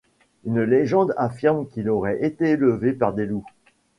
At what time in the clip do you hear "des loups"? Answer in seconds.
3.13-3.45